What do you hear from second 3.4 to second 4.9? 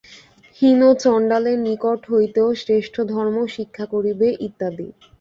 শিক্ষা করিবে, ইত্যাদি।